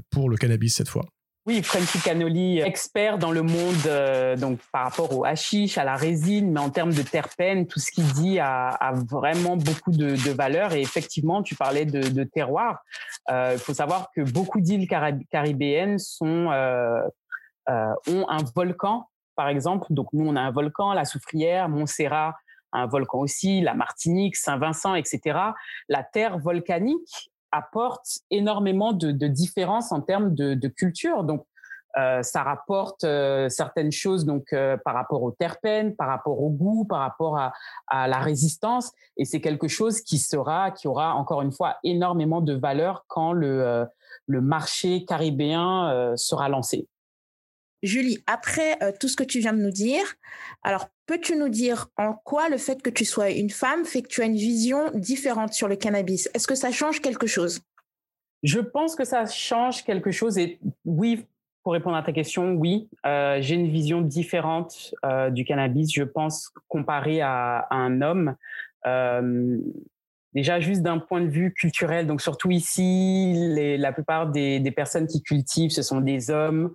[0.10, 1.06] pour le cannabis cette fois.
[1.46, 6.52] Oui, Frankie Canoli, expert dans le monde, donc par rapport au hashish, à la résine,
[6.52, 10.74] mais en termes de terpènes, tout ce qu'il dit a, vraiment beaucoup de, valeur.
[10.74, 12.84] Et effectivement, tu parlais de, terroir.
[13.30, 14.88] Il faut savoir que beaucoup d'îles
[15.30, 17.00] caribéennes sont euh,
[17.68, 19.88] ont un volcan, par exemple.
[19.90, 22.36] Donc nous, on a un volcan, la Soufrière, Montserrat,
[22.74, 25.40] un volcan aussi, la Martinique, Saint-Vincent, etc.
[25.90, 31.24] La terre volcanique apporte énormément de, de différences en termes de, de culture.
[31.24, 31.46] Donc,
[31.98, 36.50] euh, ça rapporte euh, certaines choses donc euh, par rapport aux terpènes, par rapport au
[36.50, 37.54] goût, par rapport à,
[37.88, 42.42] à la résistance, et c'est quelque chose qui sera, qui aura encore une fois énormément
[42.42, 43.86] de valeur quand le euh,
[44.28, 46.88] le marché caribéen euh, sera lancé.
[47.84, 50.04] Julie, après euh, tout ce que tu viens de nous dire,
[50.64, 54.08] alors peux-tu nous dire en quoi le fait que tu sois une femme fait que
[54.08, 56.30] tu as une vision différente sur le cannabis?
[56.34, 57.62] Est-ce que ça change quelque chose?
[58.44, 61.26] Je pense que ça change quelque chose et oui,
[61.64, 66.04] pour répondre à ta question, oui, euh, j'ai une vision différente euh, du cannabis, je
[66.04, 68.36] pense, comparé à, un homme.
[70.34, 73.34] Déjà juste d'un point de vue culturel, donc surtout ici,
[73.80, 76.72] la plupart des, personnes qui cultivent, ce sont des hommes.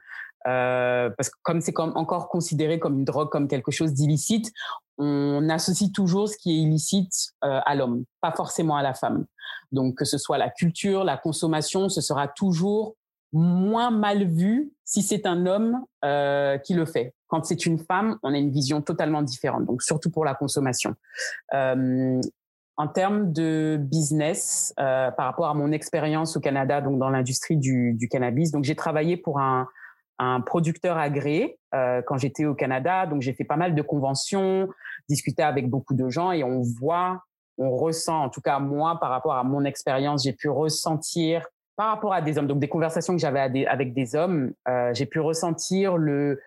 [0.46, 4.50] Euh, parce que comme c'est encore considéré comme une drogue, comme quelque chose d'illicite,
[4.98, 9.26] on associe toujours ce qui est illicite euh, à l'homme, pas forcément à la femme.
[9.70, 12.96] Donc que ce soit la culture, la consommation, ce sera toujours
[13.32, 17.14] moins mal vu si c'est un homme euh, qui le fait.
[17.28, 19.64] Quand c'est une femme, on a une vision totalement différente.
[19.64, 20.94] Donc surtout pour la consommation.
[21.54, 22.20] Euh,
[22.76, 27.56] en termes de business, euh, par rapport à mon expérience au Canada, donc dans l'industrie
[27.56, 29.68] du, du, cannabis, donc j'ai travaillé pour un,
[30.22, 33.06] un producteur agréé euh, quand j'étais au Canada.
[33.06, 34.68] Donc j'ai fait pas mal de conventions,
[35.08, 37.22] discuté avec beaucoup de gens et on voit,
[37.58, 41.88] on ressent, en tout cas moi par rapport à mon expérience, j'ai pu ressentir par
[41.88, 45.20] rapport à des hommes, donc des conversations que j'avais avec des hommes, euh, j'ai pu
[45.20, 46.40] ressentir le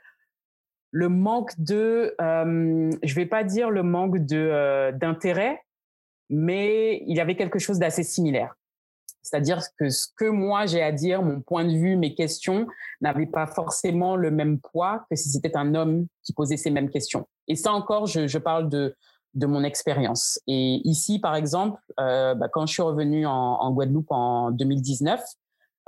[0.92, 5.62] le manque de, euh, je vais pas dire le manque d'intérêt,
[6.30, 8.56] mais il y avait quelque chose d'assez similaire.
[9.26, 12.68] C'est-à-dire que ce que moi j'ai à dire, mon point de vue, mes questions
[13.02, 16.92] n'avaient pas forcément le même poids que si c'était un homme qui posait ces mêmes
[16.92, 17.28] questions.
[17.48, 18.96] Et ça encore, je, parle de
[19.34, 20.40] de mon expérience.
[20.48, 25.22] Et ici, par exemple, euh, bah, quand je suis revenue en, Guadeloupe en 2019,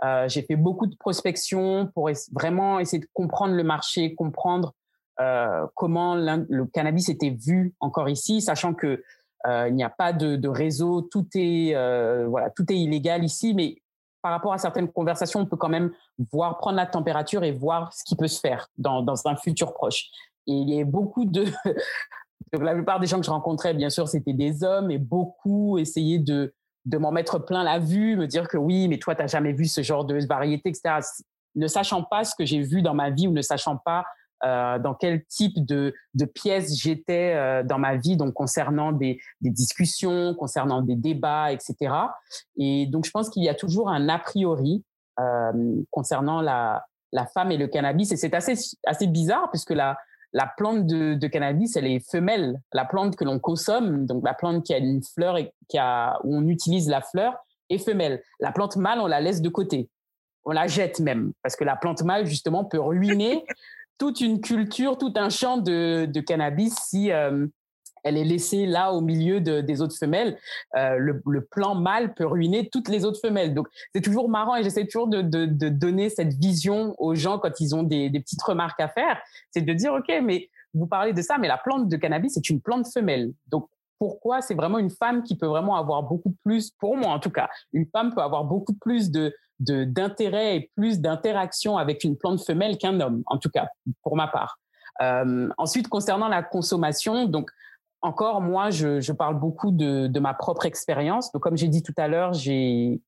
[0.04, 4.74] euh, j'ai fait beaucoup de prospection pour vraiment essayer de comprendre le marché, comprendre
[5.22, 9.02] euh, comment le cannabis était vu encore ici, sachant que
[9.46, 13.82] il n'y a pas de, réseau, tout est euh, voilà, tout est illégal ici, mais
[14.22, 15.92] par rapport à certaines conversations, on peut quand même
[16.32, 20.08] voir prendre la température et voir ce qui peut se faire dans, un futur proche.
[20.48, 21.46] Et il y a beaucoup de
[22.54, 26.20] la plupart des gens que je rencontrais, bien sûr, c'était des hommes et beaucoup essayaient
[26.20, 26.54] de
[26.86, 29.52] de m'en mettre plein la vue, me dire que oui, mais toi, tu n'as jamais
[29.52, 31.00] vu ce genre de variété, etc.
[31.56, 34.06] Ne sachant pas ce que j'ai vu dans ma vie ou ne sachant pas
[34.46, 39.20] euh, dans quel type de, de pièce j'étais euh, dans ma vie, donc concernant des,
[39.42, 41.94] discussions, concernant des débats, etc.
[42.58, 44.84] Et donc, je pense qu'il y a toujours un a priori
[45.20, 48.12] euh, concernant la, la femme et le cannabis.
[48.12, 48.54] Et c'est assez,
[48.86, 49.98] assez bizarre puisque la,
[50.34, 52.62] la plante de, cannabis, elle est femelle.
[52.74, 56.20] La plante que l'on consomme, donc la plante qui a une fleur et qui a,
[56.24, 57.34] où on utilise la fleur,
[57.70, 58.22] est femelle.
[58.40, 59.90] La plante mâle, on la laisse de côté.
[60.46, 63.46] On la jette même, parce que la plante mâle, justement, peut ruiner
[63.98, 67.48] toute une culture, tout un champ de, cannabis si, euh,
[68.04, 70.38] elle est laissée là au milieu des autres femelles.
[70.76, 73.54] Euh, le, plan mâle peut ruiner toutes les autres femelles.
[73.54, 75.22] Donc c'est toujours marrant et j'essaie toujours de,
[75.70, 79.20] donner cette vision aux gens quand ils ont des, petites remarques à faire.
[79.52, 82.50] C'est de dire ok, mais vous parlez de ça, mais la plante de cannabis c'est
[82.50, 83.34] une plante femelle.
[83.48, 87.20] Donc pourquoi c'est vraiment une femme qui peut vraiment avoir beaucoup plus, pour moi en
[87.20, 92.16] tout cas, une femme peut avoir beaucoup plus de d'intérêt et plus d'interaction avec une
[92.16, 93.68] plante femelle qu'un homme, en tout cas
[94.04, 94.60] pour ma part.
[95.02, 97.50] Euh, ensuite, concernant la consommation, donc
[98.02, 101.32] encore, moi, je, parle beaucoup de, ma propre expérience.
[101.32, 103.02] Donc, comme j'ai dit tout à l'heure, j'ai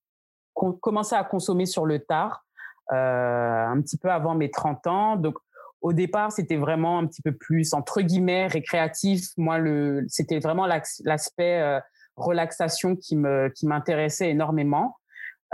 [0.54, 2.44] commencé à consommer sur le tard,
[2.92, 5.16] euh, un petit peu avant mes 30 ans.
[5.16, 5.36] Donc,
[5.80, 9.28] au départ, c'était vraiment un petit peu plus, entre guillemets, récréatif.
[9.36, 11.80] Moi, le, c'était vraiment l'aspect euh,
[12.16, 14.96] relaxation qui me, qui m'intéressait énormément.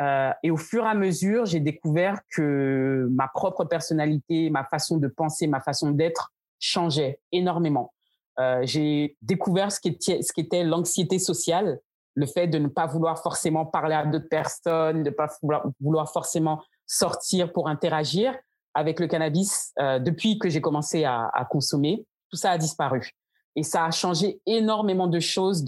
[0.00, 4.98] Euh, et au fur et à mesure, j'ai découvert que ma propre personnalité, ma façon
[4.98, 7.92] de penser, ma façon d'être changeait énormément.
[8.38, 11.80] Euh, j'ai découvert ce qu'était ce qu'était l'anxiété sociale,
[12.14, 15.28] le fait de ne pas vouloir forcément parler à d'autres personnes, de ne pas
[15.80, 18.34] vouloir, forcément sortir pour interagir
[18.76, 19.72] avec le cannabis.
[19.80, 23.10] Euh, depuis que j'ai commencé à, consommer, tout ça a disparu.
[23.56, 25.64] Et ça a changé énormément de choses,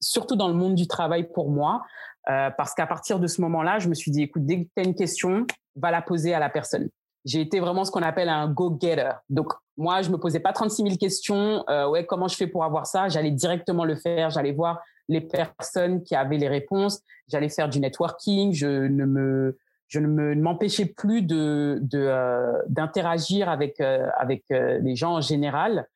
[0.00, 1.82] surtout dans le monde du travail pour moi,
[2.28, 4.82] euh, parce qu'à partir de ce moment-là, je me suis dit, écoute, dès que tu
[4.82, 6.90] as une question, va la poser à la personne
[7.24, 9.10] j'ai été vraiment ce qu'on appelle un go-getter.
[9.28, 11.64] Donc, moi, je me posais pas 36 000 questions.
[11.68, 13.08] Euh, ouais, comment je fais pour avoir ça?
[13.08, 14.30] J'allais directement le faire.
[14.30, 17.00] J'allais voir les personnes qui avaient les réponses.
[17.28, 18.52] J'allais faire du networking.
[18.52, 19.58] Je ne me,
[19.90, 25.86] je ne me m'empêchais plus euh, d'interagir avec euh, avec euh, les gens en général.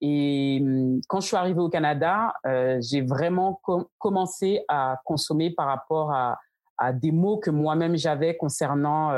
[0.00, 2.34] Et hum, quand je suis arrivée au Canada,
[2.80, 3.60] j'ai vraiment
[3.98, 6.38] commencé à consommer par rapport à,
[6.94, 9.12] des mots que moi-même j'avais concernant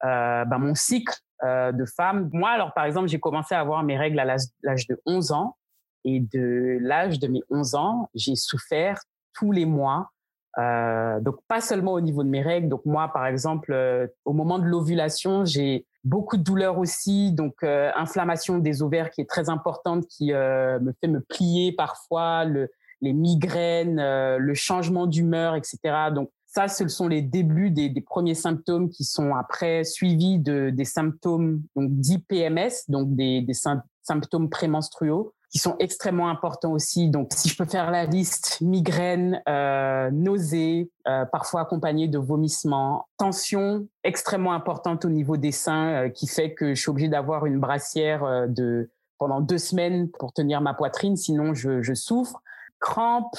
[0.00, 2.30] ben, mon cycle de femme.
[2.32, 5.56] Moi, alors par exemple, j'ai commencé à avoir mes règles à l'âge de 11 ans.
[6.04, 9.00] Et de l'âge de mes 11 ans, j'ai souffert
[9.32, 10.10] tous les mois.
[10.58, 12.68] Euh, donc pas seulement au niveau de mes règles.
[12.68, 17.32] Donc moi, par exemple, euh, au moment de l'ovulation, j'ai beaucoup de douleurs aussi.
[17.32, 22.44] Donc euh, inflammation des ovaires qui est très importante, qui me fait me plier parfois,
[22.44, 23.96] le, les migraines,
[24.36, 25.78] le changement d'humeur, etc.
[26.14, 30.70] Donc ça, ce sont les débuts des, des, premiers symptômes qui sont après suivis de,
[30.70, 33.54] des symptômes donc d'IPMS, donc des, des
[34.02, 37.08] symptômes prémenstruaux, qui sont extrêmement importants aussi.
[37.08, 43.06] Donc, si je peux faire la liste, migraine, euh, nausées, euh, parfois accompagnées de vomissements,
[43.18, 47.46] tension extrêmement importante au niveau des seins, euh, qui fait que je suis obligée d'avoir
[47.46, 52.42] une brassière euh, de pendant deux semaines pour tenir ma poitrine, sinon je, souffre.
[52.80, 53.38] Crampes,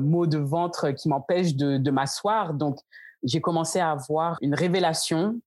[0.00, 2.54] maux de ventre qui m'empêchent de, m'asseoir.
[2.54, 2.78] Donc,
[3.22, 5.38] j'ai commencé à avoir une révélation.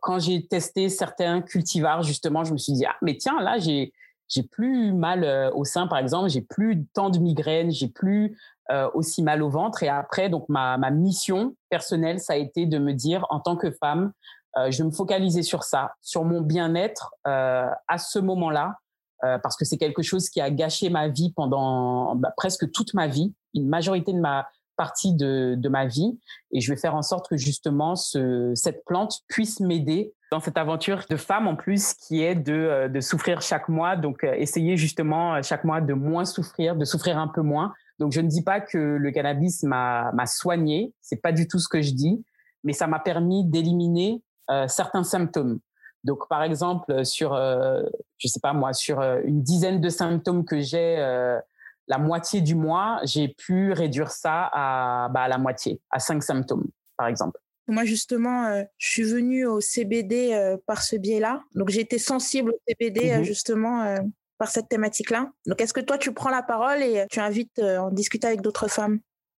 [0.00, 3.92] Quand j'ai testé certains cultivars, justement, je me suis dit, ah, mais tiens, là, j'ai,
[4.28, 8.38] j'ai plus mal euh, au sein, par exemple, j'ai plus tant de migraines, j'ai plus
[8.70, 9.82] euh, aussi mal au ventre.
[9.82, 13.56] Et après, donc, ma, ma mission personnelle, ça a été de me dire, en tant
[13.56, 14.12] que femme,
[14.56, 18.76] euh, je vais me focaliser sur ça, sur mon bien-être à ce moment-là,
[19.20, 23.06] parce que c'est quelque chose qui a gâché ma vie pendant bah, presque toute ma
[23.06, 26.18] vie, une majorité de ma partie de, de, ma vie.
[26.50, 30.56] Et je vais faire en sorte que justement ce, cette plante puisse m'aider dans cette
[30.56, 33.96] aventure de femme en plus qui est de, euh, de souffrir chaque mois.
[33.96, 38.12] Donc euh, essayer justement chaque mois de moins souffrir, de souffrir un peu moins Donc,
[38.12, 41.82] je ne dis pas que le cannabis m'a soigné, c'est pas du tout ce que
[41.82, 42.24] je dis,
[42.64, 45.60] mais ça m'a permis d'éliminer euh, certains symptômes.
[46.04, 47.82] Donc, par exemple, sur, euh,
[48.18, 51.38] je sais pas moi, sur euh, une dizaine de symptômes que j'ai euh,
[51.88, 56.22] la moitié du mois, j'ai pu réduire ça à, bah, à la moitié, à cinq
[56.22, 57.38] symptômes, par exemple.
[57.68, 61.42] Moi, justement, euh, je suis venue au CBD euh, par ce biais-là.
[61.54, 63.22] Donc, j'ai été sensible au CBD, Mhm.
[63.24, 63.96] justement,
[64.38, 65.30] par cette thématique-là.
[65.46, 68.40] Donc, est-ce que toi, tu prends la parole et tu invites à en discuter avec
[68.40, 68.98] d'autres femmes?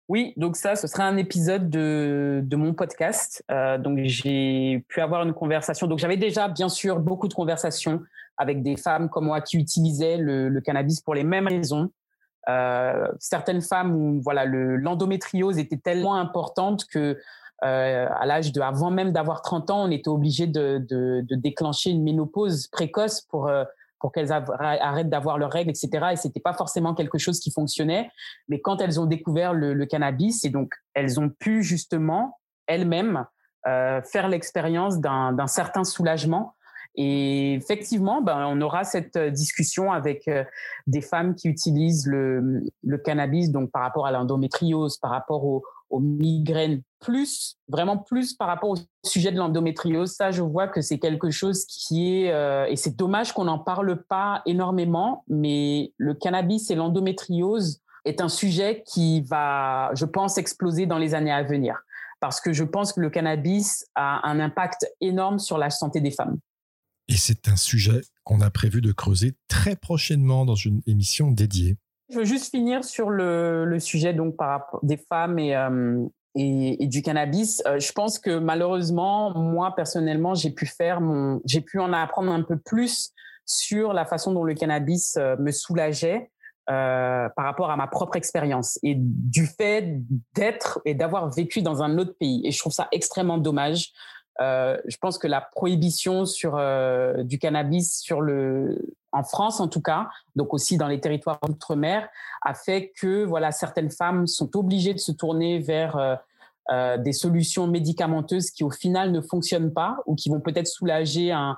[0.10, 3.41] Oui, donc ça, ce sera un épisode de, de mon podcast.
[3.49, 5.88] Euh, donc j'ai pu avoir une conversation.
[5.88, 8.01] Donc j'avais déjà, bien sûr, beaucoup de conversations
[8.38, 11.89] avec des femmes comme moi qui utilisaient le, le cannabis pour les mêmes raisons.
[12.49, 17.17] Euh, certaines femmes où voilà le l'endométriose était tellement importante que
[17.63, 21.36] euh, à l'âge de avant même d'avoir 30 ans, on était obligé de, de, de
[21.36, 23.63] déclencher une ménopause précoce pour euh,
[23.99, 26.08] pour qu'elles arrêtent d'avoir leurs règles, etc.
[26.12, 28.12] Et c'était pas forcément quelque chose qui fonctionnait.
[28.49, 33.25] Mais quand elles ont découvert le, le cannabis, et donc elles ont pu justement elles-mêmes
[33.65, 36.53] euh, faire l'expérience d'un certain soulagement.
[36.95, 40.43] Et effectivement, ben, on aura cette euh, discussion avec euh,
[40.86, 42.63] des femmes qui utilisent le,
[43.03, 48.71] cannabis, donc par rapport à l'endométriose, par rapport aux migraines, plus, vraiment plus par rapport
[48.71, 50.13] au sujet de l'endométriose.
[50.13, 53.60] Ça, je vois que c'est quelque chose qui est, euh, et c'est dommage qu'on n'en
[53.60, 60.38] parle pas énormément, mais le cannabis et l'endométriose est un sujet qui va, je pense,
[60.38, 61.79] exploser dans les années à venir.
[62.19, 66.12] Parce que je pense que le cannabis a un impact énorme sur la santé des
[66.12, 66.38] femmes.
[67.10, 71.78] Et c'est un sujet qu'on a prévu de creuser très prochainement dans une émission dédiée.
[72.10, 74.36] Je veux juste finir sur le, sujet donc
[74.84, 77.62] des femmes et, euh, du cannabis.
[77.66, 82.32] Euh, je pense que malheureusement, moi personnellement, j'ai pu faire mon, j'ai pu en apprendre
[82.32, 83.12] un peu plus
[83.46, 86.30] sur la façon dont le cannabis euh, me soulageait
[86.66, 90.00] par rapport à ma propre expérience et du fait
[90.34, 92.42] d'être et d'avoir vécu dans un autre pays.
[92.46, 93.92] Et je trouve ça extrêmement dommage.
[94.41, 99.67] Euh, je pense que la prohibition sur euh, du cannabis sur le en France en
[99.67, 102.10] tout cas, donc aussi dans les territoires d'outre-mer,
[102.41, 106.19] a fait que voilà certaines femmes sont obligées de se tourner vers
[106.72, 111.32] euh, des solutions médicamenteuses qui au final ne fonctionnent pas ou qui vont peut-être soulager
[111.32, 111.58] un,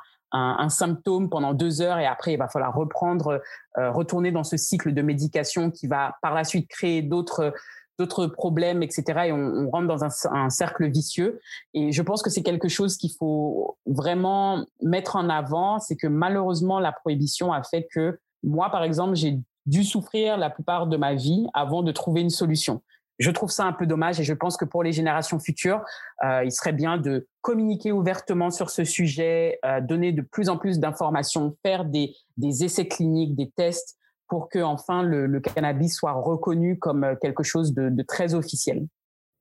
[0.67, 3.41] symptôme pendant deux heures et après il va falloir reprendre,
[3.77, 7.53] retourner dans ce cycle de médication qui va par la suite créer d'autres
[7.97, 9.03] d'autres problèmes, etc.
[9.25, 11.39] Et on, on rentre dans un, un, cercle vicieux.
[11.73, 16.07] Et je pense que c'est quelque chose qu'il faut vraiment mettre en avant, c'est que
[16.07, 20.97] malheureusement la prohibition a fait que moi, par exemple, j'ai dû souffrir la plupart de
[20.97, 22.81] ma vie avant de trouver une solution.
[23.17, 25.81] Je trouve ça un peu dommage et je pense que pour les générations futures,
[26.23, 30.57] euh, il serait bien de communiquer ouvertement sur ce sujet, euh, donner de plus en
[30.57, 35.95] plus d'informations, faire des, des essais cliniques, des tests pour que enfin le, le, cannabis
[35.95, 38.87] soit reconnu comme quelque chose de, de, très officiel.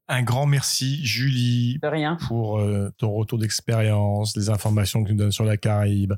[0.06, 2.18] Un grand merci, Julie, de rien.
[2.28, 6.12] pour euh, ton retour d'expérience, les informations que tu nous donnes sur la Caraïbe.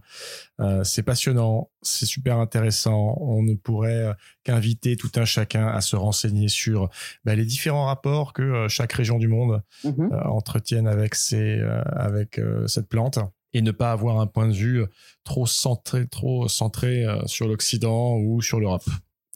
[0.61, 3.17] Euh, c'est passionnant, c'est super intéressant.
[3.21, 6.91] On ne pourrait euh, qu'inviter tout un chacun à se renseigner sur
[7.25, 10.89] bah, les différents rapports que euh, chaque région du monde mm -hmm.
[10.89, 13.21] avec, ces, euh, avec cette plante
[13.57, 14.85] et ne pas avoir un point de vue
[15.25, 18.85] trop centré, trop centré euh, sur l'Occident ou sur l'Europe.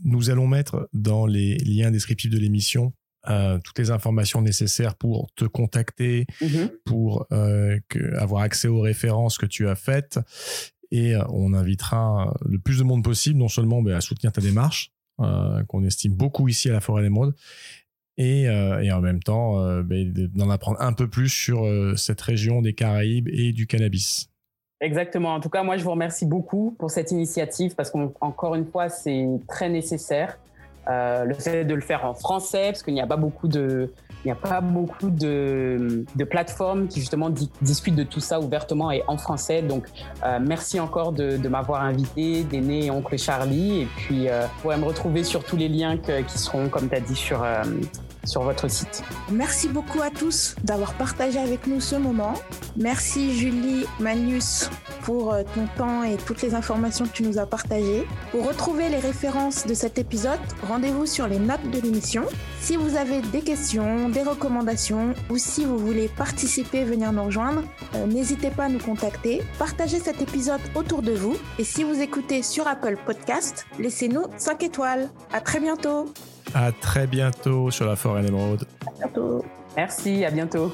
[0.04, 2.92] Nous allons mettre dans les liens descriptifs de l'émission
[3.28, 6.70] euh, toutes les informations nécessaires pour te contacter, -hmm.
[6.84, 10.18] pour euh, que, avoir accès aux références que tu as faites.
[10.90, 14.42] Et euh, on invitera le plus de monde possible, non seulement bah, à soutenir ta
[14.42, 17.34] démarche, euh, qu'on estime beaucoup ici à la Forêt d'Émeraude,
[18.20, 19.82] et, euh, et, en même temps euh,
[20.34, 24.28] d'en apprendre un peu plus sur euh, cette région des Caraïbes et du cannabis.
[24.82, 25.34] Exactement.
[25.34, 28.90] En tout cas, moi, je vous remercie beaucoup pour cette initiative parce qu'encore une fois,
[28.90, 30.38] c'est très nécessaire.
[30.88, 33.92] Le fait de le faire en français, parce qu'il n'y a pas beaucoup de,
[34.24, 38.90] il n'y a pas beaucoup de, plateformes qui justement di discutent de tout ça ouvertement
[38.90, 39.62] et en français.
[39.62, 39.86] Donc,
[40.40, 43.82] merci encore de, m'avoir invité, d'aîné et oncle Charlie.
[43.82, 46.96] Et puis, euh, vous pourrez me retrouver sur tous les liens qui seront, comme tu
[46.96, 47.44] as dit, sur,
[48.24, 49.02] sur votre site.
[49.30, 52.34] Merci beaucoup à tous d'avoir partagé avec nous ce moment.
[52.76, 54.70] Merci Julie Manius
[55.02, 58.06] pour euh, ton temps et toutes les informations que tu nous as partagées.
[58.30, 62.24] Pour retrouver les références de cet épisode, rendez-vous sur les notes de l'émission.
[62.60, 67.62] Si vous avez des questions, des recommandations ou si vous voulez participer, venir nous rejoindre,
[67.94, 69.42] euh, n'hésitez pas à nous contacter.
[69.58, 74.62] Partagez cet épisode autour de vous et si vous écoutez sur Apple Podcast, laissez-nous 5
[74.62, 75.08] étoiles.
[75.32, 76.12] À très bientôt.
[76.54, 78.66] À très bientôt sur la forêt d'émeraude.
[78.86, 79.44] À bientôt.
[79.76, 80.72] Merci, à bientôt.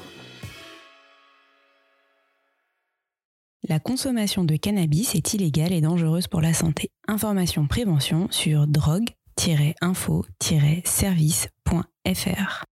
[3.69, 6.89] La consommation de cannabis est illégale et dangereuse pour la santé.
[7.07, 9.09] Information prévention sur drogue
[9.81, 12.67] info-service.fr.